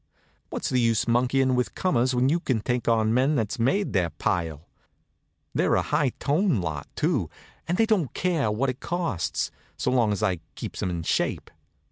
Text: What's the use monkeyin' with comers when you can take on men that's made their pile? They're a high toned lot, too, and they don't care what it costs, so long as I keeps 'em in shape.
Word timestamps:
What's 0.49 0.69
the 0.71 0.79
use 0.81 1.05
monkeyin' 1.07 1.53
with 1.53 1.75
comers 1.75 2.15
when 2.15 2.27
you 2.27 2.39
can 2.39 2.61
take 2.61 2.87
on 2.87 3.13
men 3.13 3.35
that's 3.35 3.59
made 3.59 3.93
their 3.93 4.09
pile? 4.09 4.67
They're 5.53 5.75
a 5.75 5.83
high 5.83 6.09
toned 6.17 6.59
lot, 6.61 6.87
too, 6.95 7.29
and 7.67 7.77
they 7.77 7.85
don't 7.85 8.11
care 8.15 8.49
what 8.49 8.71
it 8.71 8.79
costs, 8.79 9.51
so 9.77 9.91
long 9.91 10.11
as 10.11 10.23
I 10.23 10.39
keeps 10.55 10.81
'em 10.81 10.89
in 10.89 11.03
shape. 11.03 11.51